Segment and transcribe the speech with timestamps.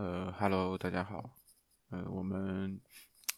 [0.00, 1.36] 呃，Hello，大家好。
[1.88, 2.80] 呃，我们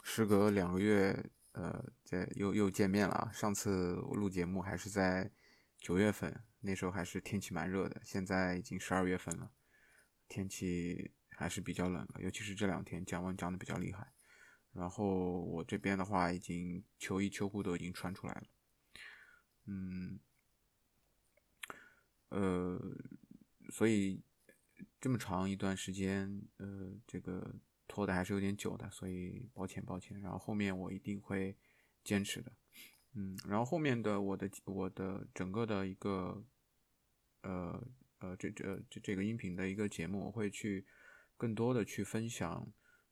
[0.03, 3.33] 时隔两个月，呃，在又又见面了啊。
[3.33, 5.31] 上次录节目还是在
[5.79, 8.03] 九月份，那时候还是天气蛮热的。
[8.05, 9.51] 现在已经十二月份了，
[10.29, 14.13] 天气还是比较冷了，尤其是这两天降温降的比较厉害。
[14.75, 18.43] 然后我这边的话，已经秋衣秋裤都已经穿出来了。
[19.65, 20.21] 嗯，
[22.29, 22.79] 呃，
[23.71, 24.23] 所以。
[25.01, 27.55] 这么长一段时间，呃，这个
[27.89, 30.21] 拖的还是有点久的，所以抱歉抱歉。
[30.21, 31.57] 然后后面我一定会
[32.05, 32.53] 坚持的，
[33.15, 36.45] 嗯，然后后面的我的我的整个的一个，
[37.41, 37.83] 呃
[38.19, 40.87] 呃，这这这这个音频的一个节目，我会去
[41.39, 42.71] 更多的去分享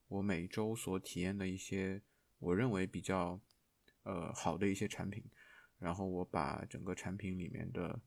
[0.09, 2.03] 我每周所体验的一些
[2.39, 3.41] 我认为比较
[4.03, 5.25] 呃好的一些产品，
[5.79, 8.03] 然后我把整个产品里面的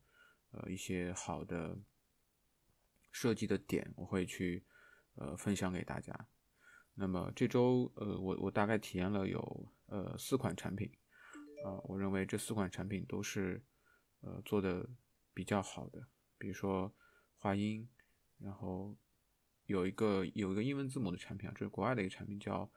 [0.52, 1.80] 呃一些好的。
[3.12, 4.64] 设计的点我会去，
[5.14, 6.28] 呃，分享给大家。
[6.94, 10.90] 那么这周，呃，我我大概体验了有呃四款产品，
[11.64, 13.62] 啊，我认为这四款产品都是，
[14.20, 14.88] 呃，做的
[15.32, 16.06] 比较好的。
[16.36, 16.92] 比如说
[17.36, 17.88] 话音，
[18.38, 18.96] 然后
[19.66, 22.70] 有一个有一个英文字母的产品啊，这是国外的一个产品，叫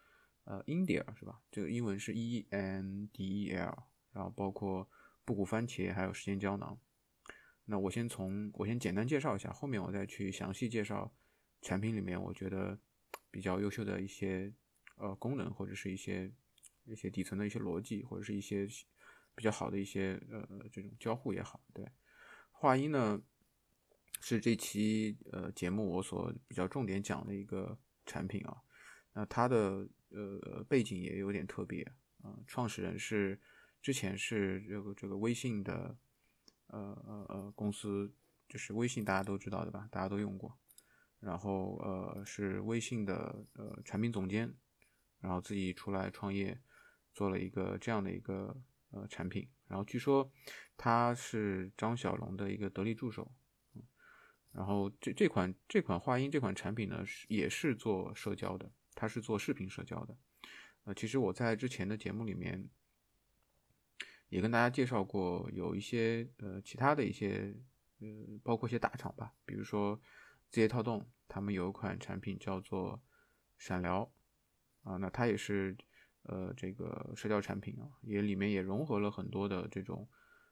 [0.44, 1.42] 呃 India 是吧？
[1.52, 4.90] 这个英文是 E N D E L，然后包括
[5.26, 6.80] 布谷番茄，还有时间胶囊。
[7.68, 11.12] 那我先从我先简单介绍一下，后面我再去详细介绍
[11.64, 12.80] 产品里面我觉得
[13.32, 14.54] 比较优秀的一些
[14.98, 16.32] 呃功能，或者是一些
[16.84, 18.68] 一些底层的一些逻辑，或者是一些
[19.34, 21.60] 比较好的一些呃这种交互也好。
[21.74, 21.84] 对，
[22.52, 23.20] 话音呢
[24.22, 28.62] 是这期呃节目我所比较重点讲的一个产品啊。
[29.14, 31.82] 那它的呃背景也有点特别
[32.22, 33.42] 啊，创始人是
[33.82, 35.98] 之前是这个这个微信的。
[36.68, 38.14] 呃呃呃，公司
[38.50, 39.88] 就是微信，大家都知道的吧？
[39.92, 40.58] 大家都用过。
[41.20, 44.54] 然后呃，是微信的呃产品总监，
[45.20, 46.60] 然后自己出来创业，
[47.14, 48.56] 做了一个这样的一个
[48.92, 49.48] 呃产品。
[49.68, 50.32] 然后据说
[50.78, 53.32] 他是张小龙的一个得力助手。
[54.52, 60.18] 然后这这款这款话音这款产品呢，是也是做社交的，它是做视频社交的。
[60.84, 62.70] 呃，其实我在之前的节目里面。
[64.36, 67.56] 也跟大家介绍过，有一些呃其他的一些
[68.02, 68.08] 呃，
[68.44, 69.96] 包括一些大厂吧，比如说
[70.50, 73.02] 字节跳动，他们有一款产品叫做
[73.58, 74.12] 闪聊
[74.84, 75.78] 啊，那它也是
[76.24, 80.06] 呃这个社交产品啊，也里面也融合了很多的这种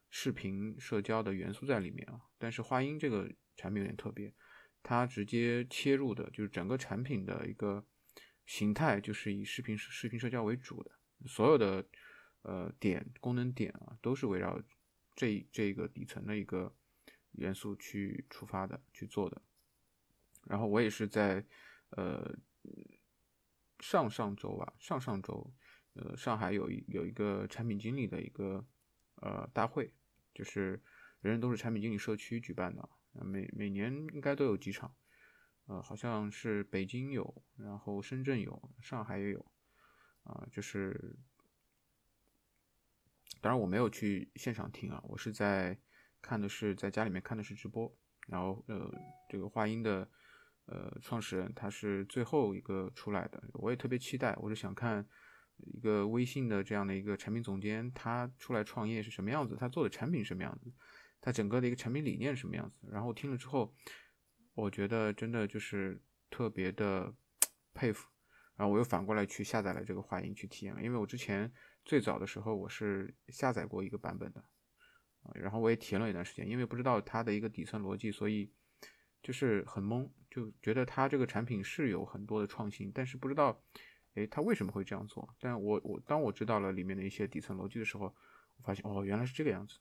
[0.09, 2.21] 视频社交的元素在里面啊。
[2.37, 4.33] 但是花音这个产品有点特别，
[4.81, 7.85] 它直接切入的就是整个产品的一个
[8.45, 10.91] 形态，就是以视频视频社交为主的，
[11.27, 11.85] 所有的。
[12.43, 14.61] 呃，点功能点啊，都是围绕
[15.15, 16.75] 这这个底层的一个
[17.31, 19.41] 元素去出发的去做的。
[20.43, 21.45] 然后我也是在
[21.91, 22.37] 呃
[23.79, 25.53] 上上周吧，上上周，
[25.93, 28.65] 呃，上海有一有一个产品经理的一个
[29.21, 29.93] 呃大会，
[30.33, 30.83] 就是
[31.21, 32.89] 人人都是产品经理社区举办的，
[33.23, 34.93] 每每年应该都有几场，
[35.67, 39.45] 呃，好像是北京有，然后深圳有，上海也有，
[40.23, 41.15] 啊，就是。
[43.43, 45.77] 当然我没有去现场听啊，我是在
[46.21, 47.93] 看的是在家里面看的是直播，
[48.25, 48.89] 然后呃
[49.29, 50.09] 这个话音的
[50.67, 55.05] 呃创始人他是最后一个出来的，我也特别期待，我是想看
[55.57, 60.71] 一个微信的这样的一个产品总监他出来创业是什么样子，他做的产品什么样子，
[61.19, 63.75] 他整个的一个产品理念什么样子，然后听了之后，
[64.53, 67.13] 我觉得真的就是特别的
[67.75, 68.07] 佩服，
[68.55, 71.51] 然后我又反过来去下载了这个话音去体验了，因为我之前。
[71.85, 74.39] 最早的时候我是下载过一个版本的，
[75.23, 78.51] 啊，然后我也体验了一段时间，因为不知道它的一个底层逻辑，所以
[79.21, 83.63] 就是很懵，就觉得它这个产品是有很多的创新，但是不知道，
[84.13, 85.35] 诶，它为什么会这样做？
[85.39, 89.79] 但我我当我知道了里面的一些底层逻辑的时候，我发现哦，原来是这个样子，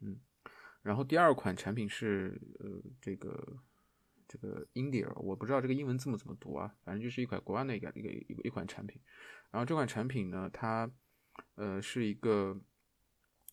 [0.00, 0.20] 嗯，
[0.82, 3.58] 然后第二款产品是呃这个。
[4.30, 9.00] 这个 India 我不知道这个英文字母怎么读啊，反正就是一款国外的一个一个一个一款产品。
[9.50, 10.90] 然后这款产品呢，它
[11.54, 12.60] 呃是一个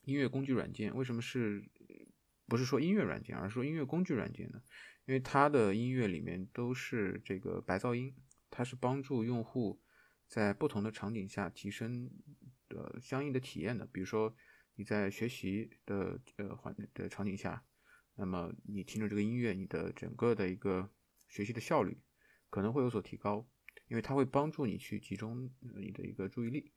[0.04, 0.96] 音乐工具软件。
[0.96, 1.64] 为什么是
[2.48, 4.62] 不是说音乐软件，而是说音乐工具软件呢？
[5.06, 8.16] 因为它的音乐里面都是这个白噪音，
[8.50, 9.82] 它是帮助用户
[10.28, 12.10] 在不同的场景下提升
[12.68, 13.86] 的相应的体验的。
[13.86, 14.36] 比如说
[14.76, 17.64] 你在学习的呃环的场景下。
[18.18, 20.90] 那么你听着这个音乐，你的整个的一个
[21.28, 21.98] 学习的效率
[22.50, 23.46] 可能会有所提高，
[23.88, 26.72] 因为它会帮助你去集中你的一个注意力，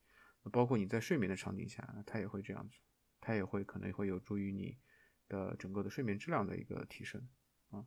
[0.53, 2.79] 包括你在睡眠的场景下，它也会这样子，
[3.21, 4.79] 它也会可能会有助于你
[5.29, 7.29] 的整个的睡眠质量的一个提升
[7.71, 7.85] 啊。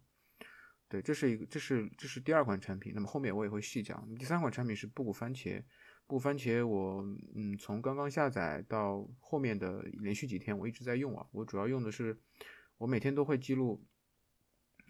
[0.88, 2.92] 对，这是一个，这是这是第二款产品。
[2.94, 4.14] 那么后面我也会细讲。
[4.16, 5.64] 第三款产品是布谷番茄，
[6.06, 7.02] 布谷番茄我
[7.34, 11.26] 嗯从刚刚下载到后面的连续几天我一直在用啊。
[11.32, 12.20] 我主要用的是，
[12.78, 13.86] 我每天都会记录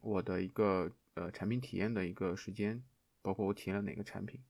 [0.02, 2.84] 我的一个呃产品体验的一个时间，
[3.22, 4.42] 包括我体验了哪个产品，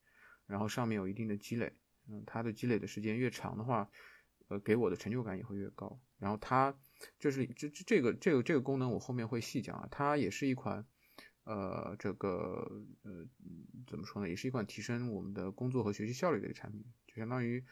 [0.48, 1.74] 然后上面有一定的积累。
[2.08, 3.90] 嗯，它的积累的时间越长的话，
[4.48, 6.00] 呃，给我的成就感也会越高。
[6.18, 6.76] 然后它
[7.20, 9.88] 就是这这这个这个这个功能我后面会细讲啊。
[9.92, 10.86] 它也是一款
[11.44, 13.28] 呃这个呃
[13.88, 17.64] 怎么说呢，也是一款提升我们的工作和学习效率的一个产品，就相当于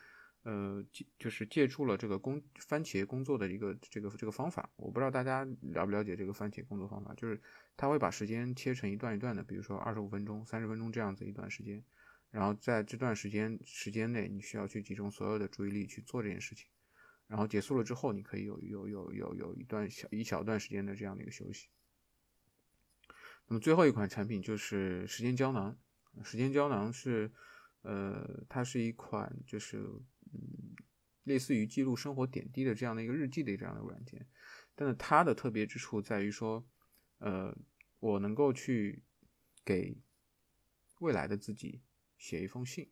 [0.44, 0.84] 呃
[1.18, 4.70] 就是借助了这个工番茄工作的一个这个这个方法。
[4.76, 7.42] 我不知道大家了不了解这个番茄工作方法，就是
[7.76, 11.84] 它会把时间切成一段一段的，比如说二十五分钟、三十分钟这样子一段时间。
[12.32, 16.68] 然后在这段时间时间内，你需要去集中所有的注意力去做这件事情，
[17.28, 21.70] 然后结束了之后，你可以有有有有有一段小一小段时间的这样的一个休息。
[23.48, 25.76] 那么最后一款产品就是时间胶囊，
[26.24, 27.32] 时间胶囊是，
[27.82, 29.90] 呃，它是一款就是
[30.34, 30.76] 嗯，
[31.24, 34.28] 类似于记录生活点滴的这样的一个日记的这样的软件，
[34.76, 36.68] 但是它的特别之处在于说，
[37.18, 37.58] 呃，
[38.00, 39.04] 我能够去
[39.64, 39.98] 给
[41.00, 41.82] 未来的自己。
[42.22, 42.92] 写一封信，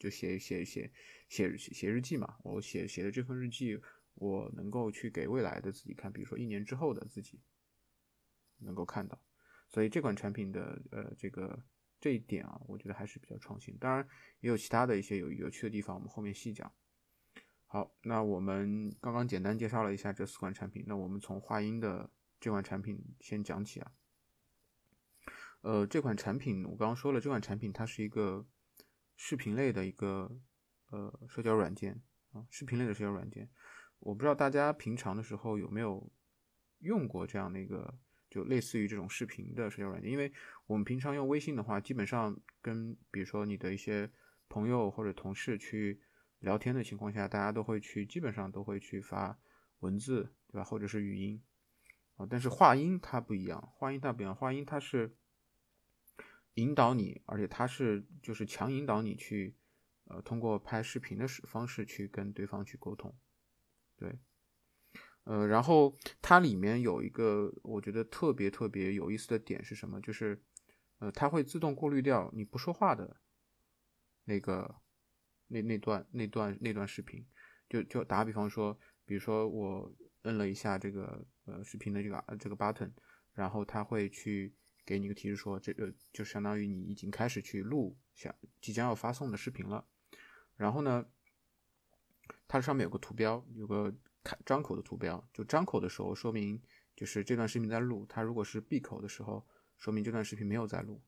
[0.00, 0.90] 就写写写
[1.28, 2.38] 写写日记嘛。
[2.42, 3.80] 我写写的这份日记，
[4.14, 7.40] 我能够去给未来的自己看，比如说一年之后的自己
[8.58, 9.22] 能够看到。
[9.68, 11.64] 所以这款产品的呃这个
[12.04, 13.74] 这一点啊，我觉得还是比较创新。
[13.78, 14.06] 当然
[14.40, 16.70] 也有其他的一些有有趣的地方，我们后面细讲。
[17.64, 23.92] 好，那我们刚刚简单介绍了一下这四款产品，那我们从话音的这款产品先讲起啊。
[25.62, 28.46] 呃，这款产品我刚刚说了，这款产品它是一个。
[29.16, 30.28] 视频类的一个
[30.90, 32.02] 呃社交软件
[32.32, 33.48] 啊，视频类的社交软件，
[34.00, 36.12] 我不知道大家平常的时候有没有
[36.80, 37.96] 用过这样的一个，
[38.34, 40.10] 就类似于这种视频的社交软件。
[40.10, 40.32] 因为
[40.66, 44.10] 我们平常用微信的话，基本上跟比如说你的一些
[44.48, 46.00] 朋友或者同事去
[46.40, 49.38] 聊天的情况下，大家都会去基本上都会去发
[49.78, 50.64] 文字，对吧？
[50.64, 51.40] 或者是语音
[52.16, 55.14] 啊，但是话音它不一样，话音它不一样，话音它是。
[56.56, 59.56] 引导你，而且它是就是强引导你去，
[60.04, 63.12] 呃，通过拍视频的方式去跟对方去沟通，
[63.96, 64.16] 对，
[65.24, 70.00] 呃，然后它里面有一个我觉得特别特别有意思的点是什么？
[70.00, 70.42] 就是，
[70.98, 73.16] 呃，它会自动过滤掉你不说话的
[74.24, 74.74] 那个
[75.48, 77.26] 那那段那段那段视频，
[77.68, 79.92] 就就打个比方说，比如说我
[80.22, 82.92] 摁了一下这个呃视频的这个这个 button，
[83.32, 84.54] 然后它会去。
[84.86, 89.88] 给你一个提示，说这个就相当于你已经开始去录想即将要发送的视频了。
[90.56, 91.06] 然后呢，
[92.46, 96.60] 它上面有个图标，有个开张口的图标，就张口的时候说明
[96.96, 98.04] 就是这段视频在录。
[98.08, 99.46] 它如果是闭口的时候，
[99.78, 101.02] 说明这段视频没有在录。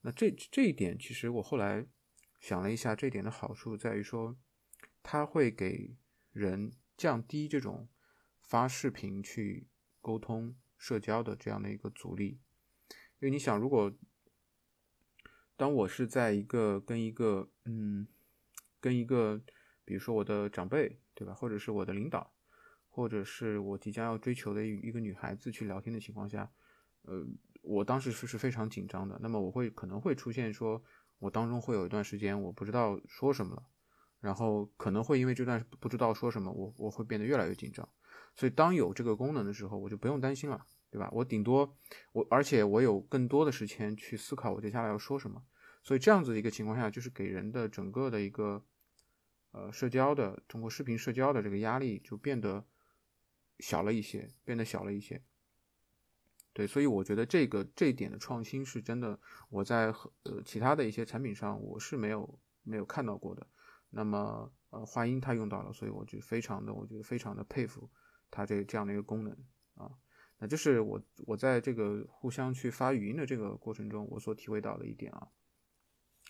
[0.00, 1.86] 那这这一点其实我后来
[2.40, 4.36] 想了一下，这一点的好处在于说，
[5.02, 5.94] 它会给
[6.32, 7.88] 人降低这种
[8.40, 9.68] 发视频去
[10.00, 12.40] 沟通社交的这样的一个阻力。
[13.20, 13.92] 因为你想，如果
[15.56, 18.08] 当我是在一个跟一个嗯，
[18.80, 19.40] 跟一个，
[19.84, 22.34] 比如说我的长辈，对吧，或者是我的领导，
[22.92, 26.48] 或者是我即将要追求的一个女孩子去聊天的情况下，
[27.02, 27.26] 呃，
[27.62, 29.18] 我当时是是非常紧张的。
[29.20, 30.80] 那么我会可能会出现说，
[31.18, 33.62] 我当中会有一段时间我不知道说什么了，
[34.20, 37.88] 然后可能会因为这段不知道说什么，我我会变得越来越紧张。
[38.36, 40.64] 所以当有这个功能的时候，我就不用担心了。
[40.92, 41.08] 对吧？
[41.10, 41.74] 我顶多
[42.12, 45.42] 我，而且我有更多的时间去思考我接下来要说什么，
[45.82, 48.62] 所以这样子一个情况下，就是给人的整个的一个
[49.52, 52.66] 呃社交的通过视频社交的这个压力就变得
[53.62, 55.22] 小了一些，变得小了一些。
[56.52, 59.86] 对，所以我觉得这个这一点的创新是真的，我在
[60.24, 63.46] 呃其他的一些产品上我是没有没有看到过的。
[63.88, 67.88] 那么呃话音它用到了，所以我就非常的我觉得非常的佩服
[68.30, 69.32] 它这这样的一个功能
[69.76, 69.90] 啊。
[70.38, 75.28] 那就是我我在这个互相去发语音的这个过程中，我所体会到的一点啊。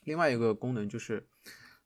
[0.05, 1.27] 另外一个功能就是，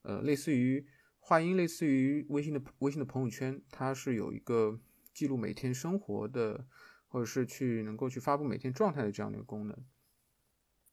[0.03, 0.87] 呃，类似于
[1.21, 4.81] 话音，类似于微信的微信的朋友圈，它是有一个
[5.16, 6.66] 记录每天生活的，
[7.08, 9.87] 或者是去能够去发布每天状态的这样的一个功能。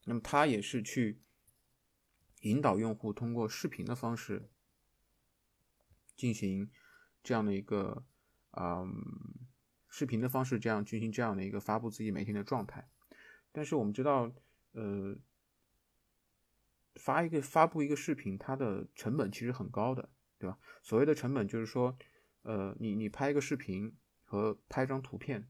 [0.04, 1.20] 那么它也是去
[2.40, 4.48] 引导用户通过视频的方式
[6.16, 6.70] 进行
[7.22, 8.06] 这样的一个，
[8.52, 9.44] 嗯。
[9.96, 12.88] 视频的方式，这样进行这样的一个发布自己每天的状态，
[13.52, 14.34] 但是我们知道，
[14.72, 15.16] 呃，
[16.96, 20.58] 发一个发布一个视频，它的成本其实很高的，对吧？
[20.82, 21.96] 所谓的成本就是说，
[22.42, 23.96] 呃，你你拍一个视频
[24.34, 25.46] 和拍张图片，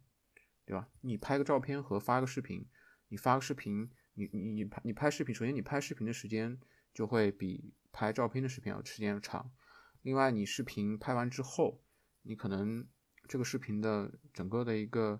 [0.66, 0.86] 对吧？
[1.00, 2.68] 你拍个照片和发个视频，
[3.08, 6.60] 你发个视频，你你你拍你拍视频，首先你拍视频的时间
[6.92, 9.50] 就会比拍照片的视频要时间要长。
[10.02, 11.82] 另外，你视频拍完之后，
[12.24, 12.86] 你可能
[13.26, 15.18] 这个视频的整个的一个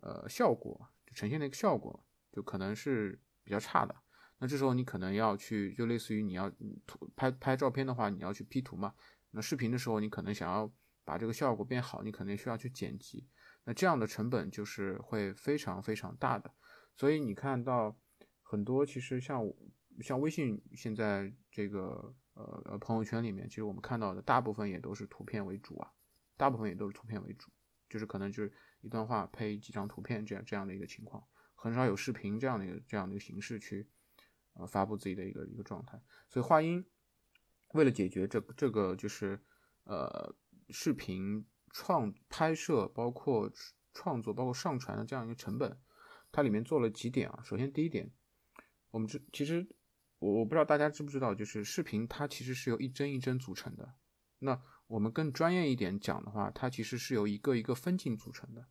[0.00, 3.94] 呃效果，就呈现的一个效果，就可能是比较差的。
[4.38, 6.50] 那这时候你可能要去，就类似于你要
[6.84, 8.92] 图拍拍照片的话，你要去 P 图嘛。
[9.30, 10.68] 那视频的时候，你可能想要
[11.04, 13.28] 把这个效果变好，你肯定需要去剪辑。
[13.64, 16.52] 那这样的成本就是会非常非常大的。
[16.96, 17.96] 所以你看到
[18.42, 19.42] 很多，其实像
[20.00, 22.14] 像微信现在这个。
[22.36, 25.92] 呃呃，朋友圈里面，其实我们看到的大部分也都是图片为主啊，
[26.36, 27.48] 大部分也都是图片为主，
[27.88, 31.22] 就是可能就是一段话配几张图片这样这样的一个情况，
[31.54, 33.88] 很少有视频这样的一个这样的一个形式去
[34.54, 36.02] 呃发布自己的一个一个状态。
[36.28, 36.84] 所以，话音
[37.74, 39.40] 为了解决这这个就是
[39.84, 40.34] 呃
[40.70, 43.50] 视频创拍摄包括
[43.92, 45.78] 创作包括上传的这样一个成本，
[46.30, 47.42] 它里面做了几点啊。
[47.44, 48.10] 首先，第一点，
[48.90, 49.66] 我们这其实。
[50.20, 53.94] 我我不知道大家知不知道，就是视频它其实是由一帧一帧组成的。
[54.38, 58.66] 那我们更专业一点讲的话，它其实是由一个一个分镜组成的。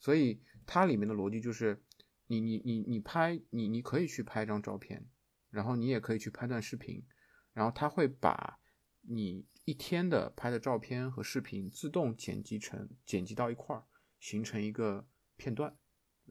[0.00, 1.84] 所以它里面的逻辑就是，
[2.26, 5.06] 你你你你拍你你可以去拍一张照片，
[5.50, 7.06] 然后你也可以去拍段视频，
[7.52, 8.58] 然后它会把
[9.02, 13.84] 你一天的拍的照片和视频自动剪辑成剪辑到一块儿，
[14.18, 15.06] 形成一个
[15.36, 15.76] 片段，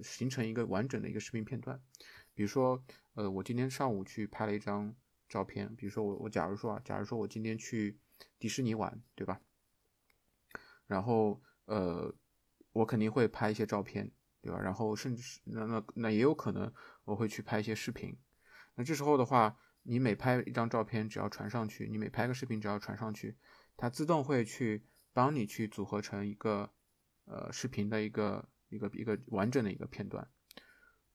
[0.02, 1.82] 形成一个完整的一个视频片段。
[2.34, 2.84] 比如说。
[3.14, 4.96] 呃，我今天上午去拍了一张
[5.28, 5.76] 照片。
[5.76, 8.00] 比如说，我我假如说啊，假如说我今天去
[8.40, 9.42] 迪士尼玩，对吧？
[10.88, 12.16] 然后呃，
[12.72, 14.10] 我肯定会拍一些照片，
[14.42, 14.62] 对吧？
[14.62, 16.74] 然后甚至是那那那也有可能
[17.04, 18.18] 我会去拍一些视频。
[18.76, 23.38] 那这时候的话，你每拍一张照片，只要传上去，你每拍个视频，只要传上去，
[23.78, 26.72] 它自动会去帮你去组合成一个
[27.26, 30.30] 呃视频的一个一个一个完整的一个片段。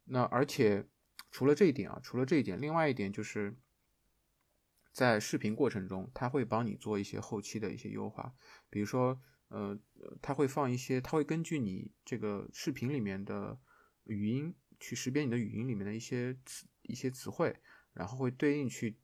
[0.04, 0.87] 那而且。
[1.28, 3.58] 除了这一点啊，除了这一点，另外一点就是
[4.90, 8.35] 在视频过程中，它会帮你做一些后期的一些优化，
[8.70, 9.78] 比如说，呃，
[10.23, 13.58] 它会放一些，它会根据你这个视频里面的
[14.04, 17.54] 语音去识别你的语音里面的一些词一些词汇，
[17.97, 18.99] 然后会对应去，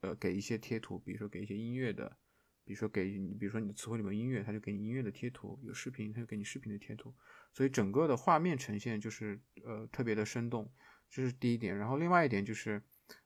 [0.00, 2.16] 呃，给一些贴图，比如说给一些音乐的，
[2.64, 7.14] 比如说给你，比如说你的词汇里面音乐，它就给你音乐的贴图；有视频，它就给你视频的贴图，
[7.52, 10.72] 所以整个的画面呈现就是呃特别的生动。
[11.10, 12.82] 这是第一点，然后另外一点就是，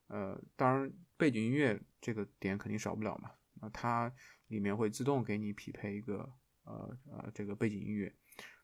[0.08, 4.12] 呃，当然背景音乐这个点肯定少不了嘛，那它
[4.48, 6.32] 里面会自动给你匹配一个
[6.64, 8.14] 呃呃这个背景音乐，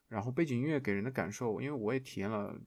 [0.08, 2.60] 然后背景音乐给人的感受，因为我也体验了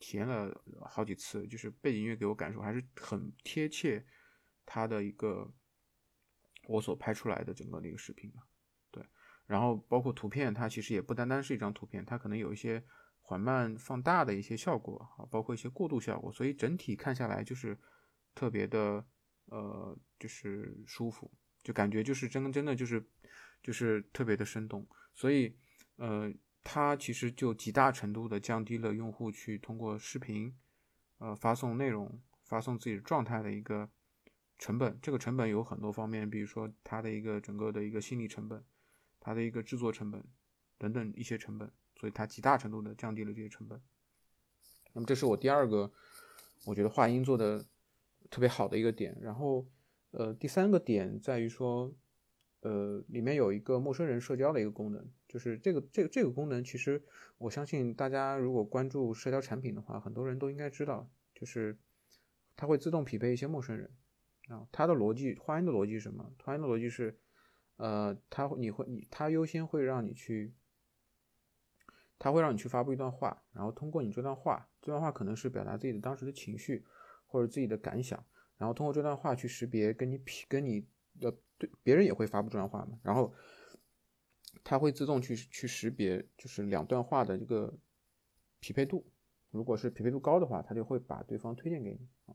[0.00, 0.52] 体验了
[0.84, 4.04] 好几次，就是背景音乐给我感受还是很贴切
[4.66, 5.48] 它的一个
[6.66, 8.38] 我所拍出来的整个那个视频的，
[8.90, 9.06] 对，
[9.46, 12.84] 然后包括图片，它其实也不单单是一张图片，它可能有一些。
[13.22, 17.78] 缓慢放大的一些效果啊，包括一些过渡效果，所以整体看下来就是
[18.34, 19.06] 特别的
[19.44, 21.30] 呃，就是舒服，
[21.62, 23.08] 就感觉就是真真的就是
[23.62, 25.56] 就是特别的生动，所以
[25.94, 26.28] 呃，
[26.62, 30.56] 它其实就极大程度的降低了用户去通过视频
[31.18, 33.90] 呃发送内容、发送自己的状态的一个
[34.58, 34.98] 成本。
[35.02, 38.64] 这个成本有很多方面，比如说它的一个整个的一个心理成本，
[39.18, 40.24] 它的一个制作成本
[40.78, 41.70] 等等一些成本。
[41.96, 43.78] 所以它极大程度的降低了这些成本。
[44.94, 45.92] 那么这是我第二个，
[46.64, 47.62] 我觉得话音做的
[48.30, 49.14] 特别好的一个点。
[49.20, 49.66] 然后，
[50.12, 51.94] 呃，第三个点在于说，
[52.60, 57.00] 呃，里面有一个陌生人社交的一个功能，就是这个这个这个功能，其实
[57.38, 61.78] 我相信大家如果关注社交产品的话，很多人都应该知道，就是
[62.56, 63.88] 它会自动匹配一些陌生人
[64.48, 64.66] 啊。
[64.72, 66.32] 它的逻辑，话音的逻辑是什么？
[66.42, 67.16] 话音的逻辑是，
[67.76, 70.52] 呃，它你会你它优先会让你去。
[72.22, 76.84] 它会让你去发布一段话，然后通过你这段话，这段话可能是表达自己的当时的情绪
[77.24, 78.22] 或者自己的感想，
[78.58, 80.86] 然后通过这段话去识别跟你匹跟你
[81.18, 83.32] 的对别人也会发布这段话嘛，然后
[84.62, 87.72] 它会自动去去识别就是两段话的这个
[88.60, 89.04] 匹配度，
[89.50, 92.34] 如果是匹配度高的话，它就会把对方推荐给你啊。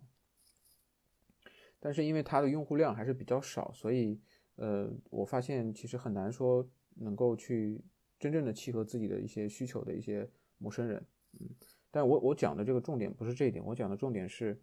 [1.79, 4.20] 但是因为它的用户量还是比较少，所以
[4.55, 7.84] 呃，我发现其实很难说能够去。
[8.17, 10.27] 真正的契合自己的一些需求的一些
[10.58, 11.50] 陌生人，嗯，
[11.91, 14.58] 但我我讲的这个重点不是这一点，我讲的重点是，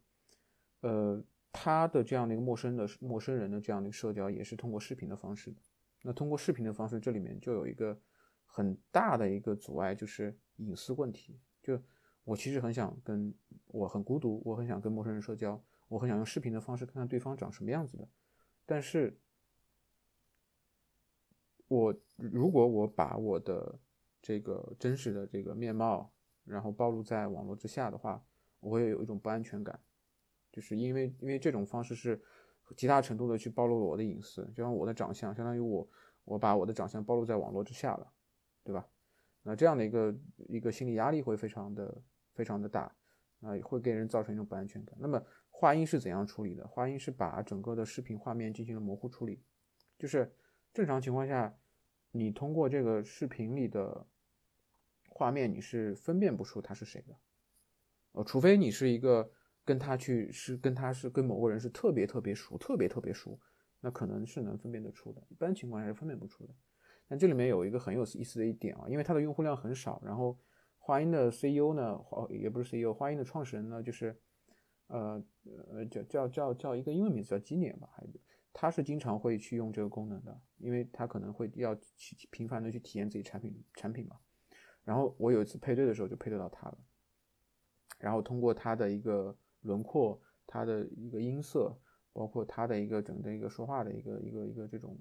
[0.80, 5.54] 呃，他的这样的一个陌生的陌生人的这样的一个社交也是通过视频的方式。
[6.02, 7.98] 那通过视频的方式，这里面就有一个
[8.44, 11.40] 很大的一个阻碍，就是隐私问题。
[11.62, 11.80] 就
[12.24, 13.34] 我其实很想跟
[13.68, 18.08] 我很孤独，我很想跟陌生人社交，我很想用视频的方式看看对方长什么样子的，
[18.66, 19.18] 但是。
[21.68, 23.80] 我如果我把我的
[24.20, 26.12] 这个真实的这个面貌，
[26.44, 28.22] 然后暴露在网络之下的话，
[28.60, 29.80] 我会有一种不安全感，
[30.52, 32.22] 就是因为因为这种方式是
[32.76, 35.86] 极大程度的去暴露了我的隐私，就像我的长相，相当于我
[36.24, 38.12] 我把我的长相暴露在网络之下了，
[38.64, 38.88] 对吧？
[39.42, 40.14] 那这样的一个
[40.48, 42.02] 一个心理压力会非常的
[42.32, 42.94] 非常的大，
[43.40, 44.96] 啊，会给人造成一种不安全感。
[44.98, 46.66] 那么话音是怎样处理的？
[46.66, 49.42] 话音是把整个的视频画面进行了模糊处理，
[49.98, 50.32] 就是
[50.72, 51.54] 正常情况下，
[52.12, 54.06] 你通过这个视频里的
[55.08, 57.16] 画面，你是分辨不出他是谁的，
[58.12, 59.30] 呃，除非你是一个。
[59.64, 63.38] 跟他去是跟他是跟某个人是特别特别熟，特别特别熟，
[63.80, 65.22] 那可能是能分辨得出的。
[65.28, 66.54] 一般情况下是分辨不出的。
[67.08, 70.36] 但这里面有一个很有意思的一点啊，因为它的用户量很少，然后
[70.78, 71.96] 花音的 CEO 呢，
[72.30, 74.18] 也不是 CEO，花音的创始人呢，就是
[74.88, 75.22] 呃
[75.70, 78.20] 呃叫叫叫叫一个英文名字叫基年吧，还是
[78.52, 84.16] 他是经常会去用这个功能的，因为他可能会要去频繁的去体验自己产品产品嘛。
[84.82, 86.78] 然后我有一次配对的时候就配对到他了，
[87.98, 89.36] 然后通过他的一个。
[89.62, 91.76] 轮廓，它的一个音色，
[92.12, 94.96] 包括它的一个整个一个说话的一个一个一个这种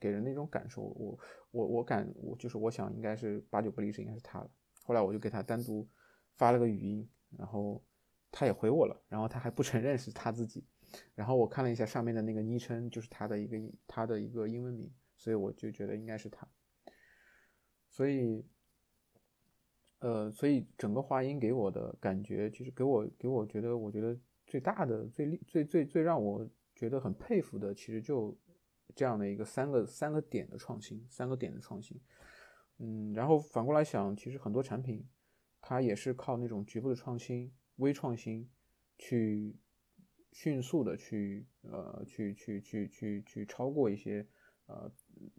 [0.00, 1.18] 给人的一种感受，我
[1.50, 4.50] 我我感我就是我想应该是八九不离十，应该是他了。
[4.82, 5.88] 后来我就给他单独
[6.36, 7.84] 发了个语音，然后
[8.32, 10.66] 他也回我了，然后他还不承认是他自己，
[11.14, 16.48] 然后我看了一下上面的那个昵称，就是他的一个他的一个英文名，所以我就觉得应该是他，
[17.90, 18.46] 所以。
[20.00, 28.36] 呃，所以整个话音给我的感觉，其实给我给我觉得，我觉得最大的、最、最最最让我觉得很佩服的，其实就
[28.94, 32.00] 这样的一个三个三个点的创新，三个点的创新。
[32.78, 35.04] 嗯，然后反过来想，其实很多产品
[35.60, 38.48] 它也是靠那种局部的创新、微创新，
[38.98, 39.56] 去
[40.30, 44.24] 迅速的去呃去去去去去超过一些
[44.66, 44.88] 呃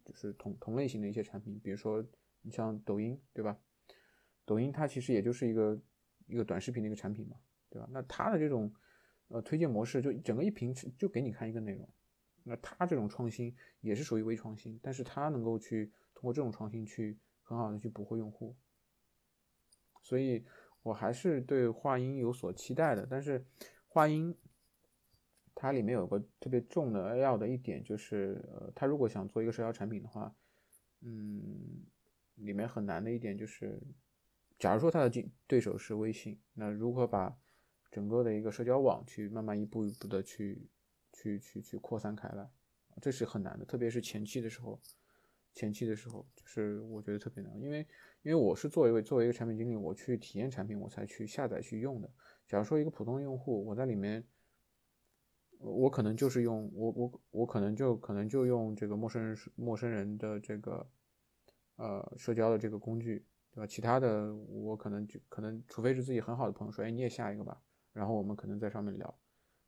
[0.03, 2.05] 就是同同类型的一些产品，比如说
[2.41, 3.57] 你像抖音，对吧？
[4.49, 5.79] 抖音它其实也就是一个
[6.25, 7.37] 一个短视频的一个产品嘛，
[7.69, 7.87] 对吧？
[7.91, 8.73] 那它的这种
[9.27, 11.87] 呃推荐模式，就整个一屏就给你看一个内容，
[12.43, 18.55] 那它这种创新也是属于微创新，但是它能够去通过这种创新去很好的去捕获用户，
[20.01, 20.43] 所以
[20.81, 23.05] 我还是对话音有所期待的。
[23.07, 23.45] 但是
[23.87, 24.35] 话音
[25.53, 30.35] 它里面有个特别重的要的一点就是，呃，它如果想做一个社交产品的话，
[31.01, 31.85] 嗯，
[32.33, 33.79] 里面很难的一点就是。
[34.59, 37.39] 假如说他的竞对手是微信，那如何把
[37.89, 40.69] 整个的一个社交网去慢慢一步一步的去
[41.13, 42.51] 去去去扩散开来，
[43.01, 44.79] 这是很难的，特别是前期的时候，
[45.55, 47.87] 前期的时候就是我觉得特别难，因为
[48.21, 52.11] 因为我是作为作为一个产品经理，我去体验产品，我才去下载去用的。
[52.45, 54.27] 假如说一个普通用户，我在里面，
[55.57, 60.85] 我可能就是用我我我可能就可能就用这个陌生人陌生人的这个
[61.77, 63.25] 呃社交的这个工具。
[63.51, 63.67] 对吧？
[63.67, 67.61] 其他的我可能就可能，除非是自己很好的朋友说，哎，你也下一个吧，
[67.93, 69.19] 然后我们可能在上面聊。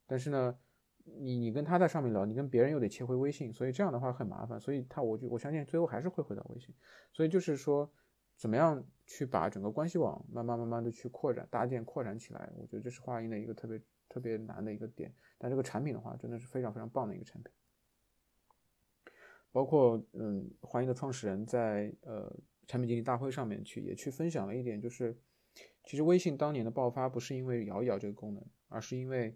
[0.06, 0.56] 但是呢，
[1.04, 4.60] 你你跟他在上面聊，你跟别人又得切回微信，所以这样的话很麻烦。
[4.60, 6.76] 所以他我就我相信最后还是会回到微信。
[7.12, 7.92] 所以就是说，
[8.38, 15.12] 怎么样去把整个关系网慢慢慢慢的去扩展搭建扩展起来，我觉得这是话音的一个特别特别难的一个点。
[15.40, 17.52] 但这个产品的话，真的是非常非常棒的一个产品。
[19.52, 22.32] 包括嗯，华音的创始人在呃。
[22.68, 25.18] 产品经理大会上面去也去分享了一点，就是
[25.84, 29.36] 其实微信当年的爆发不是因为摇一摇这个功能，而是因为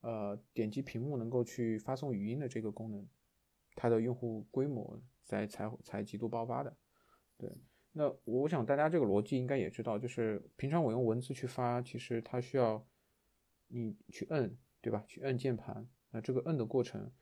[0.00, 3.06] 呃点击屏幕能够去发送语音的这个功能，
[3.74, 6.76] 它的用户规模在才才极度爆发的。
[7.36, 7.50] 对，
[7.92, 12.84] 那我想大家这个逻辑应该也知道，就是平常我用文字去发，其实它需要
[13.68, 15.04] 你去摁，对吧？
[15.06, 17.12] 去摁键盘，那这个摁的过程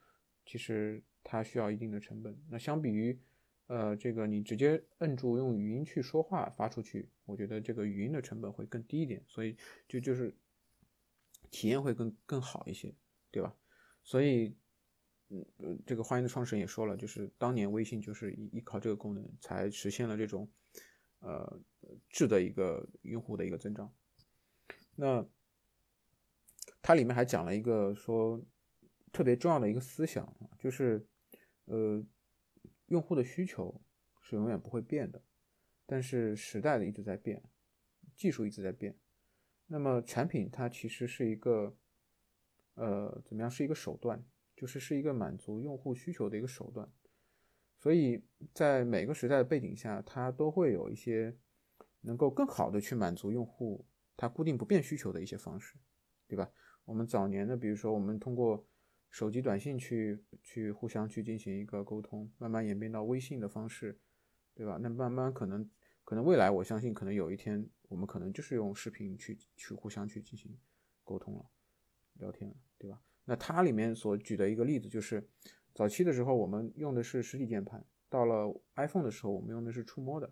[0.47, 2.41] 其实它需要一定的成本。
[2.49, 3.19] 那相比于
[3.69, 9.57] 呃，这个你直接摁住用语音去说话发出去，我觉得这个语音的成本会更低一点，所以
[9.89, 10.33] 就就是
[11.51, 12.95] 体验会更更好一些，
[13.33, 13.57] 对吧？
[14.05, 14.57] 所以，
[15.31, 20.49] 嗯，这个欢迎的创始人也说了，就是当年微信就是依依靠这个功能才实现了这种
[21.19, 21.61] 呃
[22.09, 23.93] 质的一个用户的一个增长。
[24.95, 25.27] 那
[26.81, 28.41] 它里面还讲了一个说
[29.13, 31.05] 特别重要的一个思想，就是
[31.65, 32.05] 呃。
[32.87, 33.83] 用户的需求
[34.21, 35.23] 是永远不会变的，
[35.85, 37.43] 但是时代的一直在变，
[38.15, 38.97] 技术一直在变。
[39.67, 41.77] 那么产品它其实是一个，
[42.75, 43.51] 呃，怎么样？
[43.51, 46.89] 是一个手段，就是是一个满足用户需求的一个手段。
[47.79, 51.37] 所以在每个时代的背景下，它都会有一些
[52.03, 53.85] 能够更好的去满足用户
[54.17, 55.77] 他固定不变需求的一些方式，
[56.29, 56.51] 对吧？
[56.85, 58.67] 我们早年的，比如说我们通过。
[59.11, 63.99] 手机短信去去互相去进行一个沟通，慢慢演变到微信的方式，
[64.55, 64.79] 对吧？
[64.81, 65.69] 那慢慢可能
[66.05, 70.57] 可能未来我相信可能有一天我们可能就是用视频去去互相去进行
[71.05, 71.47] 沟通了，
[72.15, 72.55] 聊天。
[72.79, 75.27] 对吧那它里面所举的一个例子就是，
[75.75, 80.31] 早期的时候我们用的是实体键盘，到了 iPhone 的时候我们用的是触摸的。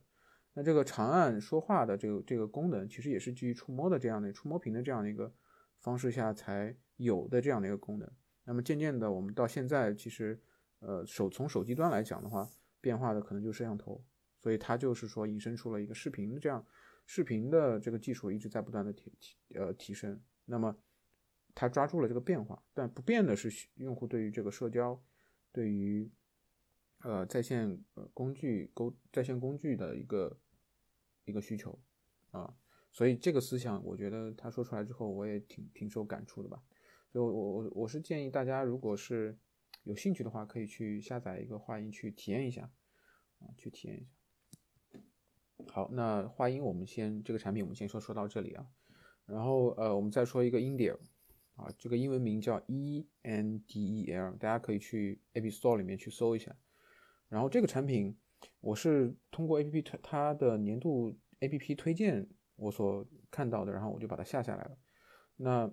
[0.53, 5.35] 那这个长按说话的这个这个功能，其实也是基于触摸的这样的触摸屏的这样的一个
[5.81, 8.09] 方式下才有的这样的一个功能。
[8.45, 10.41] 那么渐渐的，我们到现在其实，
[10.79, 12.49] 呃，手从手机端来讲的话，
[12.81, 14.05] 变化的可能就是摄像头，
[14.41, 16.65] 所以它就是说引申出了一个视频这样
[17.07, 20.21] 视频的这个技术一直在不断的提提呃提升。
[20.45, 20.77] 那么
[21.55, 25.03] 它抓住了这个变化，但不变的是用户对于这个社交，
[25.53, 26.11] 对于
[27.01, 30.39] 呃在线呃工具沟在线工具的一个。
[31.27, 31.81] 一个需求
[32.33, 32.55] 啊，
[32.93, 36.63] 所以这个思想，我觉得他说出来之后，我也挺挺受感触的吧。
[37.15, 39.39] 就，我我我是建议大家，如果是
[39.85, 42.73] 有兴趣的话，可以去下载一个话音去体验一下
[43.39, 45.01] 啊，去体验一下。
[45.69, 48.67] 好，那话音我们先这个产品我们先说说到这里啊，
[49.27, 50.99] 然后呃，我们再说一个 India
[51.55, 56.57] 啊，这个英文名叫 E N D E L，大家可以去 App Store 里面去搜一下。
[57.29, 58.19] 然后这个产品。
[58.61, 64.77] 我是通过 A P P 推它的年度 A P P 推荐我所看到的，然后我就把它下下来了。
[65.37, 65.73] 那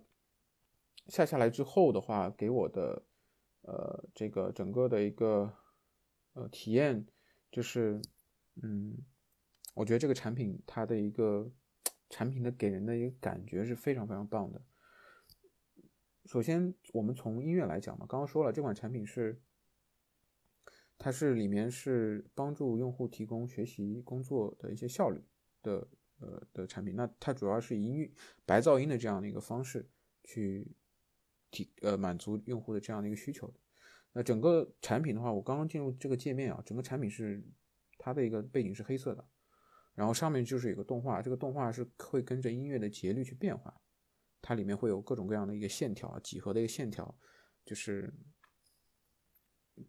[1.07, 3.03] 下下来之后的话，给我的
[3.61, 5.53] 呃这个整个的一个
[6.33, 7.05] 呃体验
[7.51, 8.01] 就是，
[8.61, 8.97] 嗯，
[9.73, 11.51] 我觉得这个产品它的一个
[12.09, 14.61] 产品的给人的一个感觉是非常非常棒的。
[16.25, 19.41] 首先，我们从音乐来讲嘛，刚刚说了这款产品是。
[21.03, 25.19] 它是里面是帮助用户提供学习工作的一些效率
[25.63, 25.87] 的
[26.19, 28.11] 呃的产品，那它主要是以音乐
[28.45, 29.89] 白噪音的这样的一个方式
[30.23, 30.71] 去
[31.51, 33.59] 提呃满足用户的这样的一个需求的。
[34.13, 37.43] 那整个产品的话，我刚刚进入这个界面啊，整个产品是
[37.97, 39.23] 它的一个背景是黑色的，
[39.93, 43.79] 然后上面就是有个动画，这个动画是会跟着音乐的节律去变化，
[44.41, 47.15] 它里面会有各种各样的一个线条，几何的一个线条，
[47.65, 48.11] 就是。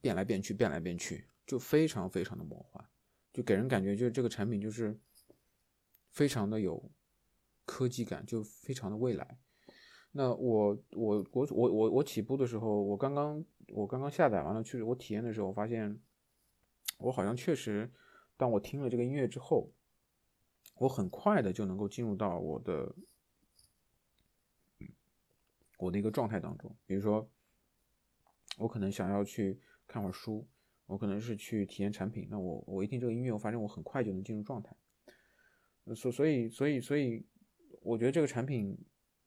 [0.00, 2.82] 变来变去，变来变去，就非常非常的魔幻，
[3.30, 4.98] 就给人感觉就是这个产品就是
[6.12, 6.90] 非常的有
[7.66, 9.38] 科技感，就非常的未来。
[10.12, 15.98] 那我我我我我我起步的时候，我刚刚我刚刚下载完了去我体验的时候，我发现
[16.98, 17.90] 我好像确实，
[18.36, 19.72] 当我听了这个音乐之后，
[20.76, 22.94] 我很快的就能够进入到我的
[25.78, 27.28] 我的一个状态当中，比如说
[28.58, 29.60] 我可能想要去。
[29.84, 30.48] 看会儿书，
[30.86, 32.26] 我可能是去体验产品。
[32.30, 34.74] 那我我一听这个音乐，我发现我很快就能进入状态。
[35.94, 37.26] 所所以所以所以，
[37.82, 38.78] 我觉得这个产品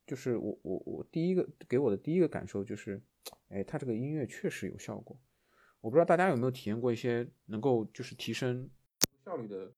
[0.06, 3.02] 就是我我我第一个给我的第一个感受就是，
[3.48, 5.18] 哎，它这个音乐确实有效果。
[5.80, 8.70] 我不知道大家有没有体验过一些能够就是提升
[9.24, 9.72] 效率的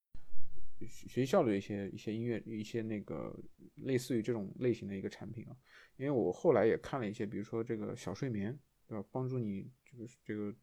[0.81, 3.35] 学习效率的一些一些音乐一些那个
[3.77, 5.57] 类似于这种类型的一个产品啊。
[5.97, 9.05] 因为我后来也看了一些，比如说这个小睡眠，对吧？
[9.11, 10.55] 帮助你这个这个。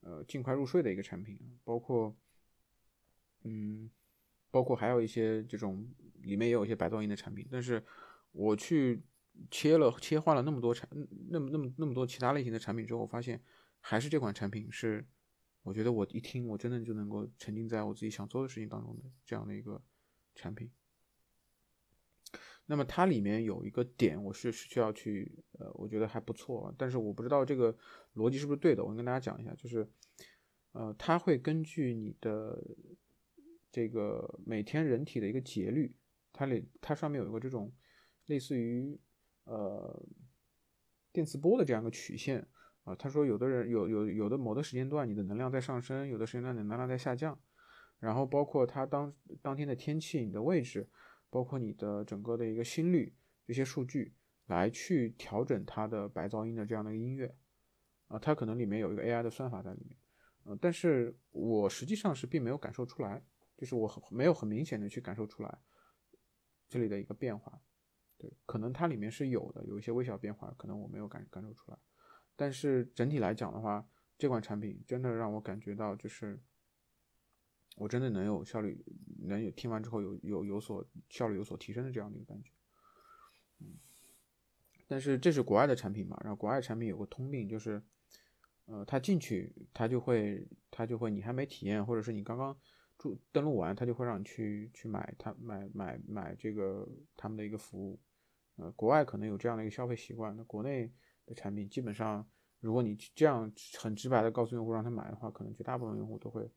[0.00, 2.16] 呃，尽快入睡的一个产品，包括，
[3.42, 3.90] 嗯，
[4.48, 5.84] 包括还有一些这种
[6.22, 7.82] 里面也有一些白噪音的产品，但是
[8.38, 9.02] 我去
[9.50, 10.88] 切了切换了那么多产
[11.28, 13.42] 那么那么那么多其他类型的产品之后，我发现
[13.80, 15.04] 还是这款产品是，
[15.64, 19.82] 我觉得我一听我真的就能够沉浸在我自己想做的事情当中的这样的一个
[20.36, 20.70] 产品。
[22.66, 27.76] 那么它里面有一个点，我是需要去，呃，我觉得还不错，但是我不知道这个
[28.14, 29.90] 逻辑是不是对的，我跟大家讲一下，就是，
[30.72, 32.62] 呃，它会根据你的
[33.72, 35.96] 这个每天人体的一个节律，
[36.32, 37.72] 它里它上面有一个这种
[38.28, 38.98] 类似于
[39.44, 40.02] 呃
[41.12, 42.48] 电磁波的这样一个曲线。
[42.84, 47.38] 啊，他说有的人有有有的某的时间段你的能量在上升，有的时间段的能量在下降，
[47.98, 49.12] 然后包括它当
[49.42, 50.88] 当天的天气、你的位置。
[51.30, 53.14] 包括你的整个的一个心率
[53.46, 54.14] 这些数据
[54.46, 57.36] 来去调整它的白噪音的这样的一个音乐。
[58.06, 59.94] 啊，它可能里面有一个 AI 的算法在里面，
[60.44, 63.22] 呃，但是我实际上是并没有感受出来，
[63.58, 65.58] 就是我很没有很明显的去感受出来
[66.66, 67.60] 这里的一个变化，
[68.18, 71.78] 对，可能它里面是有的，有一些微小变化，可能我没有感感受出来，
[72.36, 76.40] 但是整体来讲的话，这款产品真的让我感觉到就是。
[77.76, 78.84] 我真的能有效率，
[79.20, 82.50] 能有听完之后有有有所效率有所提升的这样的一个感觉，
[83.60, 83.78] 嗯，
[84.88, 87.80] 但是这是国外的产品嘛，然后国外产品有个通病就是，
[88.64, 92.58] 呃，他进去他就会他就会你还没体验，或者是你刚刚
[92.98, 96.84] 注登录完，他就会让你去去买他买买买这个
[97.16, 98.00] 他们的一个服务，
[98.58, 100.92] 呃，国外可能有这样的一个消费习惯，那国内
[101.26, 102.28] 的产品基本上，
[102.60, 106.48] 如果你这样很直白的告诉用户让他买的话，可能绝大部分用户都会。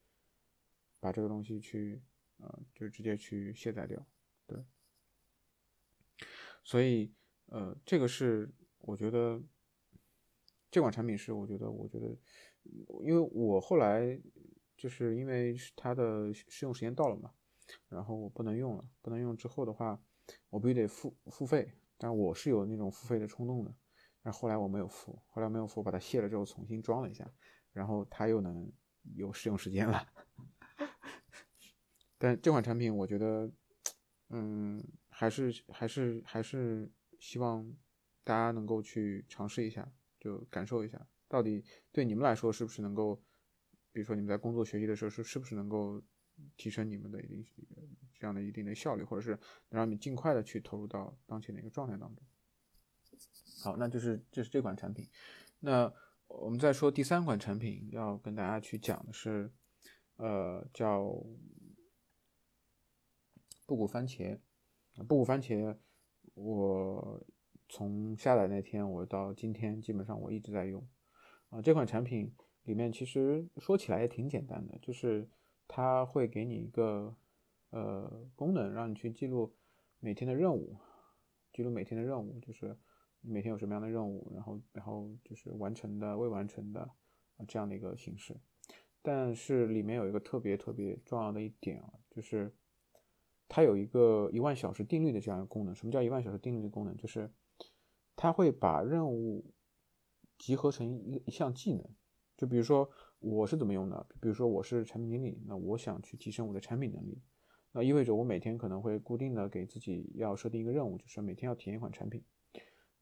[1.03, 1.99] 把这个东西去，
[2.37, 4.05] 呃，就直接去卸载掉，
[4.45, 4.63] 对。
[6.63, 7.11] 所以，
[7.47, 9.41] 呃，这个是我觉得
[10.69, 12.15] 这款产品是我觉得，我觉得，
[13.03, 14.21] 因为我后来
[14.77, 17.33] 就是因为它的试用时间到了嘛，
[17.89, 19.99] 然后我不能用了，不能用之后的话，
[20.51, 21.73] 我必须得付付费。
[22.01, 23.71] 但我是有那种付费的冲动的，
[24.23, 27.31] 但后来我没有付，后来没有付，把它卸了之后重新装了一下，
[27.73, 28.71] 然后它又能
[29.13, 30.07] 有试用时间了。
[32.17, 33.51] 但这款产品我觉得，
[34.29, 37.71] 嗯，还是还是还是希望
[38.23, 39.87] 大家能够去尝试一下，
[40.19, 43.15] 就感受一下，到底对你们来说是不是能够，
[43.91, 46.01] 比如说你们在工作学习的时候是是不是能够
[46.57, 47.45] 提升你们的一定
[48.13, 49.31] 这样的一定的效率，或者是
[49.69, 52.23] 能让你尽快的去投入到当前的一个状态当中。
[53.63, 55.07] 好，那就是这是这款产品。
[55.59, 55.91] 那
[56.27, 59.51] 我们再说第三款产品，要跟大家去讲的是，
[60.15, 61.03] 呃，叫
[63.65, 64.39] 布谷番茄。
[65.07, 65.77] 布谷番茄，
[66.33, 67.23] 我
[67.69, 70.87] 从下载那天我到今天，基本上我一直在用。
[71.49, 75.29] 啊，这款产品里面其实说起来也挺简单的，就是
[75.71, 77.15] 它会给你一个。
[77.73, 79.55] 呃，功能让你去记录
[80.01, 80.75] 每天的任务，
[81.53, 82.77] 记录每天的任务，就是
[83.21, 88.35] 每天有什么样的任务，然后然后就是完成的、未完成的啊这样的一个形式。
[89.01, 92.53] 但是里面有一个特别特别重要的一点啊，就是
[93.47, 95.73] 它有一个一万小时定律的这样一个功能。
[95.73, 96.97] 什么叫一万小时定律的功能？
[96.97, 97.31] 就是
[98.17, 99.53] 它会把任务
[100.37, 101.89] 集合成一一项技能。
[102.35, 104.05] 就比如说我是怎么用的？
[104.19, 107.21] 比如说我是产品经理，那我想去提升我的产品能力。
[107.71, 112.23] 那意味着我每天可能会固定的给自己要设定一个任务，就是每天要体验一款产品。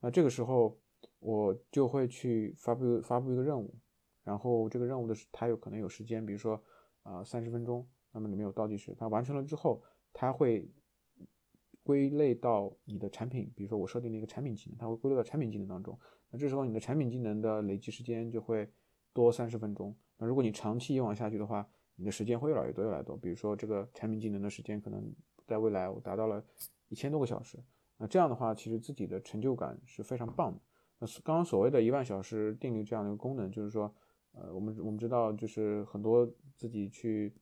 [0.01, 0.77] 那这个时候
[1.19, 3.73] 我就会去发布发布一个任务，
[4.23, 6.61] 然后这个任务的它有可能有时间，比如说
[7.03, 8.93] 啊三十分钟，那么里面有倒计时。
[8.99, 10.69] 它完成了之后，它会
[11.81, 15.97] 归类到你的产品，比如说我设定了一个产品技能，它会归类到产品技能当中。
[16.29, 18.69] 那这时候你的产品技能的累计时间就会
[19.13, 19.95] 多三十分钟。
[20.19, 23.17] 那如果你长期以往下去的话，你的时间会越来越多，越来越多。
[23.17, 25.11] 比如说，这个产品技能的时间可能
[25.47, 26.43] 在未来我达到了
[26.89, 27.57] 一千多个小时。
[27.97, 30.61] 那这样的话，其实自己的成就感是非常棒的。
[30.99, 33.93] 那刚刚所谓的一万小时定律这样的一个功能，就是说，
[34.33, 37.33] 呃，我们我们知道，就是很多自己去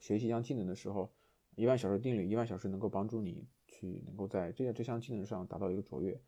[0.00, 1.12] 学习一项技能的时候，
[1.54, 6.18] 一万小时定律，一万小时能够帮助你去能够在这这项技能上达到一个卓越。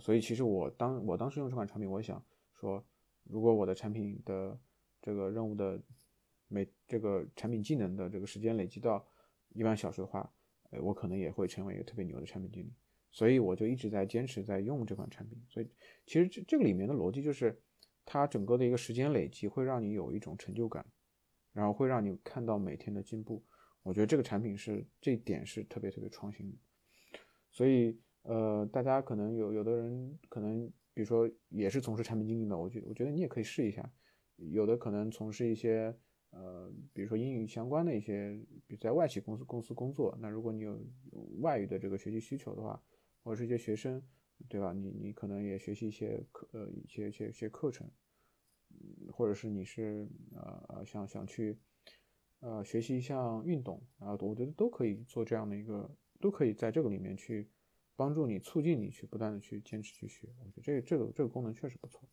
[0.00, 2.22] 所以，其实我当我当时用这款产品，我想
[2.54, 2.82] 说，
[3.24, 4.58] 如果我的产品的
[5.02, 5.78] 这个任务的
[6.48, 9.06] 每这个产品技能的这个时间累积到
[9.50, 10.32] 一万小时的话，
[10.70, 12.72] 呃，我可能也会成为一个特别牛的产品经理。
[13.10, 15.38] 所以我就一直在坚持在用这款产品。
[15.48, 15.68] 所以
[16.06, 17.60] 其实这这个里面的逻辑就是，
[18.06, 20.86] 它整个的一个时间累积会让你有一种成就感，
[21.52, 23.44] 然后会让你看到每天的进步。
[23.82, 26.56] 我觉得这个产品是这点是特别特别创新的。
[27.50, 33.92] 所以呃，大家可能有有的人可能比如说也是从事产品经理的，我觉我觉得你也可以试一下。
[34.36, 35.96] 有的可能从事一些。
[36.34, 38.32] 呃，比如说英语相关的一些，
[38.66, 40.82] 比如在外企公司公司工作，那如果你有
[41.40, 42.82] 外语的这个学习需求的话，
[43.22, 44.02] 或者是一些学生，
[44.48, 44.72] 对吧？
[44.72, 47.86] 你你可能也学习一些课，呃，一些一些一些课程，
[49.12, 51.58] 或者是你是呃呃想想去
[52.40, 57.46] 呃学习一项运动，然后我觉得都可以做这样的一个，都可以在这个里面去
[57.94, 60.34] 帮助你，促进你去不断的去坚持去学。
[60.38, 62.08] 我觉得这个这个这个功能确实不错。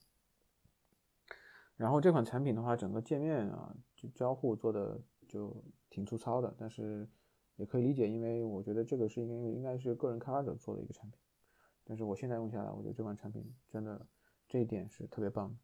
[1.79, 7.07] 然后这款产品的话，整个界面啊，就交互做的就挺粗糙的，但是
[7.55, 11.17] 也可以理解，因为我觉得这个是应该应该是个人开发者做的一个产品。
[11.85, 14.05] 但是我现在用下来，我觉得这款产品真的
[14.45, 15.55] 这一点是特别棒的。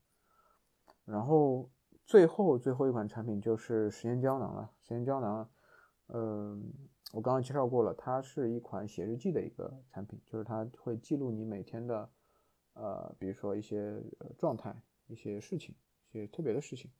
[1.04, 1.70] 然后
[2.06, 4.72] 最后最后一款产品就是时间胶囊了。
[4.84, 5.50] 时间胶囊，
[6.08, 6.72] 嗯，
[7.12, 12.10] 我刚刚介绍过了，它是一款写日记的一个产品，就是它会记录你每天的，
[12.72, 14.02] 呃，比如说一些
[14.38, 14.74] 状态、
[15.08, 15.76] 一些事情。
[16.20, 16.92] 些特别的事情，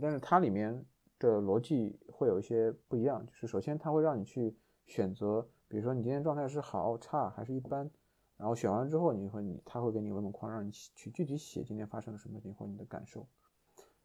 [0.00, 0.84] 但是它里面
[1.18, 3.24] 的逻辑会有一些不一样。
[3.26, 7.90] 就是首先，它会让你去选择，比如说你今天状态是好、差还是一般，
[8.36, 13.26] 然后选完之后，你会你它会给你文本框，让你去具体写今天发生了什么情况，你的感受。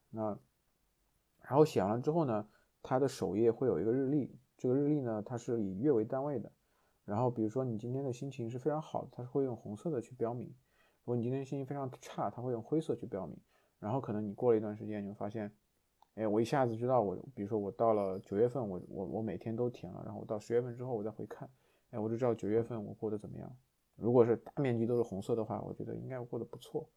[0.10, 0.38] 那
[1.42, 2.48] 然后写完了之后呢，
[2.84, 6.52] 它的首页会有一个日历，这个日历呢，它是以月为单位的。
[7.04, 13.38] 然后比如说你今天的心情是非常好的，它是会用红色的去标明；如果你今天心情非常差，它会用灰色去标明。
[13.82, 15.52] 然后可能你过了一段时间，你会发现，
[16.16, 21.50] 哎，我一下子知道我，比如说我到了九月份，我我我每天都填了，然后我到十月份之后，我再回看，
[21.90, 23.58] 哎，我就知道九月份我过得怎么样。
[23.96, 26.88] 如果是大面积都是红色的话，我觉得应该过得不错；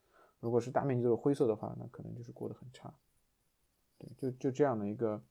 [0.40, 2.94] 如果是大面积都是灰色的话，那可能就是过得很差。
[3.99, 5.23] 对，就就这样的一个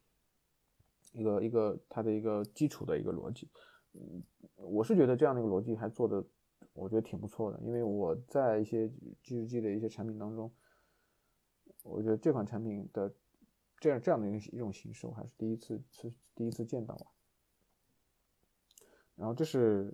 [1.12, 3.48] 一个一个它的一个基础的一个逻辑，
[3.94, 4.24] 嗯，
[4.56, 6.24] 我是觉得这样的一个逻辑还做的
[6.74, 8.90] 我觉得挺不错的，因为我在一些
[9.22, 10.52] 记日记的一些产品当中，
[11.84, 13.14] 我觉得这款产品的
[13.80, 17.08] 这样这样的一个一种形式，我还是第一次次第一次见到吧。
[19.16, 19.94] 然后这是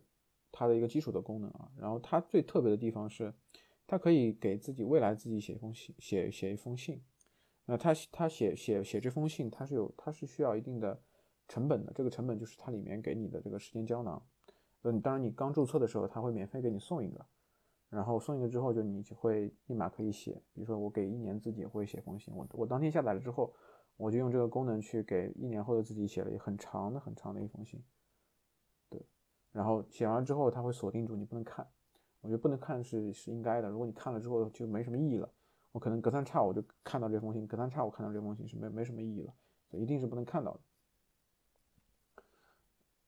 [0.51, 3.33] 它的一个基础的功能啊，然后它最特别的地方是，
[3.85, 7.01] 它可以给自己未来自己写一封信，写写一封信。
[7.65, 10.99] 那他他写写写这封信，它是有它是需要一定的
[11.47, 14.25] 成本的，这个成本就是它里面给你的这个时间胶囊。
[14.81, 17.25] 嗯，当然你刚注册的时候，他会免费给你送一个，
[17.89, 20.33] 然后送一个之后，就你就会立马可以写。
[20.53, 23.53] 比如说我给一年自己会写封信，我我当天下载了之后，
[23.97, 27.83] 我就用这个功能去给一年后的自己写了一很长的很长的一封信。
[28.89, 29.05] 对，
[29.51, 31.67] 然后写完之后，他会锁定住你不能看，
[32.21, 33.69] 我觉得不能看是是应该的。
[33.69, 35.29] 如果你看了之后就没什么意义了。
[35.71, 39.31] 我可能隔三差五就看到这封信，隔三差五看到这封信是没没什么意义了，
[39.69, 40.59] 所以一定是不能看到的。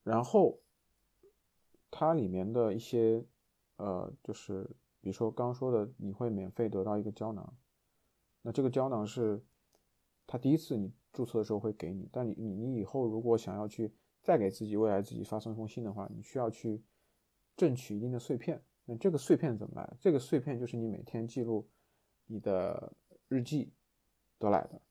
[0.03, 0.59] 然后，
[1.89, 3.25] 它里面的一些，
[3.81, 4.63] 呃，就是
[5.01, 7.57] 比如说刚刚说的，你会免费得到一个胶囊，
[8.41, 9.43] 那这个胶囊是，
[10.27, 13.91] 他第一次你注册的时候会给你，但你你你以后如果想要去
[14.21, 16.83] 再给自己未来自己发送一封信的话，你需要去
[17.57, 18.61] 挣取一定的碎片。
[18.85, 19.97] 那这个碎片怎么来？
[19.99, 21.67] 这个碎片就是你每天记录。
[22.27, 22.93] 你的
[23.27, 23.73] 日记
[24.39, 24.81] 得来的，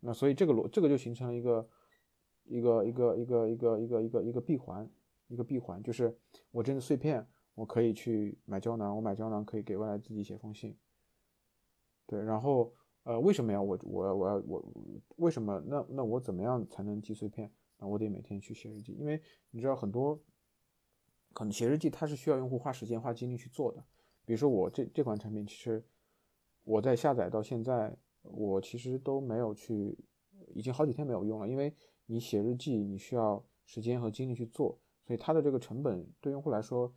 [0.00, 1.68] 那所以这个逻这个就形成了一个
[2.44, 4.90] 一个一个一个一个一个一个一个闭环，
[5.28, 6.16] 一个闭环就是
[6.50, 7.28] 我真的碎片，
[7.60, 10.74] 我可以去买胶囊，我买胶囊可以给未来自己写封信，
[12.06, 13.60] 对，然后呃为什么呀？
[13.60, 14.64] 我我我要我
[15.16, 15.62] 为什么？
[15.66, 17.52] 那那我怎么样才能记碎片？
[17.76, 19.20] 那我得每天去写日记，因为
[19.50, 20.18] 你知道很多
[21.34, 23.84] 可能写日记它是需要用户花时间花精力去做的，
[24.24, 25.84] 比如说我这这款产品其实。
[26.64, 29.98] 我在下载到现在，我其实都没有去，
[30.54, 31.48] 已经好几天没有用了。
[31.48, 36.94] 因为你写日记，你需要时间和精力去做，所以它的这个成本对用户来说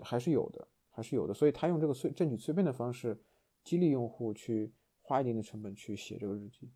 [0.00, 1.34] 还是有的，还是有的。
[1.34, 3.20] 所以他用这个碎证据碎片的方式
[3.62, 6.70] 激励用户去花一定的成本去写这个日记。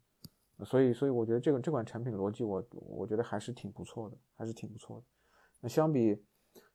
[0.64, 5.06] 所以，所以我觉得这个这款产品逻辑，我我觉得还是挺不错的，还是挺不错的。
[5.60, 6.14] 那相比，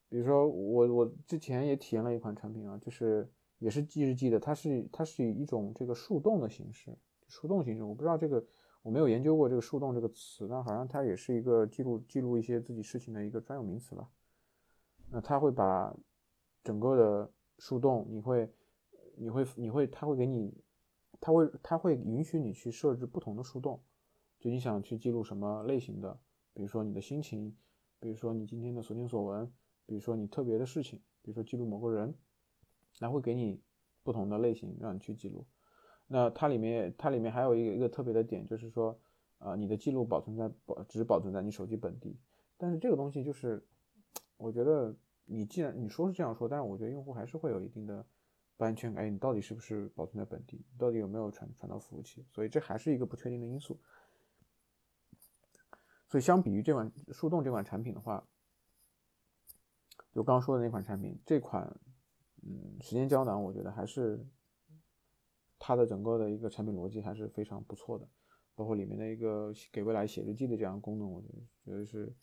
[0.10, 3.32] 比如说我我之前也体验了一款产品啊，就是。
[3.60, 6.94] 也是记日记的，它是它是以一种这个树洞的形式，
[7.30, 8.46] 树洞形式，我不知道这个
[8.82, 14.10] 我没有研究过这个树洞这个词，但好像它也是一个记录记录一些自己事情的一个专有名词吧。
[15.10, 15.96] 那它会把
[16.64, 18.52] 整个的树洞，你会
[19.16, 20.64] 你会你会它会给你，
[21.20, 23.82] 它会它会允许你去设置不同的树洞，
[24.40, 26.20] 就你想去记录什么类型的，
[26.54, 27.56] 比如说你的心情，
[28.00, 29.52] 比如说你今天的所见所闻，
[29.86, 32.16] 比如说你特别的事情，比如说记录某个人。
[33.00, 33.60] 然后会给你
[34.04, 35.48] 不同的类型让你去记录，
[36.06, 39.00] 那它里面它里面还有一个一个特别的点，就是说，
[39.40, 42.16] 呃，你的记录保存在保只保存在你手机本地，
[42.56, 43.66] 但是这个东西就是，
[44.38, 48.06] 我觉得你既然你说是这样说，但是我觉得用户还是会有一定的
[48.58, 53.80] 不安全感，哎，你到底是不是保存在本地，到底有没有传传到服务器，所以这还是一个不确定的因素。
[56.08, 58.28] 所以相比于这款树洞这款产品的话，
[60.12, 61.80] 就刚刚说的那款产品，这款。
[62.46, 64.20] 嗯，时间胶囊我觉得还是
[65.58, 68.06] 它的整个的一个产品逻辑还是非常不错的，
[68.54, 71.34] 包括里面的一个给未来写日记的这样功能，我觉得
[71.64, 72.14] 觉得是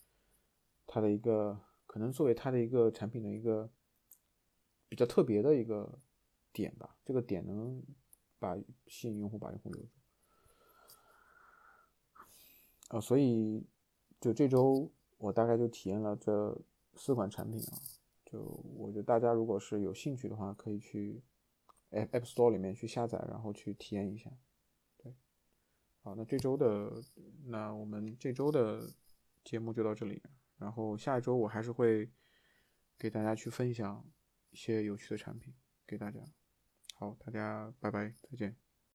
[0.86, 1.58] 它的一个
[1.90, 3.68] 可能作为它的一个产品的一个
[4.88, 5.98] 比较特别的一个
[6.52, 6.96] 点吧。
[7.04, 7.82] 这个点能
[8.38, 9.90] 把吸引用户，把用户留住。
[12.90, 13.66] 啊，所以
[14.20, 16.56] 就这周我大概就体验了这
[16.94, 17.82] 四款产品啊。
[18.24, 18.40] 就
[18.76, 21.20] 我觉得大家如果是有兴趣的话，可以去
[21.90, 24.30] App Store 里面去下载，然后去体验一下。
[24.96, 25.12] 对，
[26.02, 27.02] 好，那这周的
[27.46, 28.88] 那我们这周的
[29.42, 30.22] 节目就到这里，
[30.60, 32.08] 然后下一周我还是会
[32.96, 34.04] 给大家去分享
[34.50, 35.52] 一些有趣的产品
[35.86, 36.20] 给大家。
[36.94, 38.69] 好，大家拜拜，再见。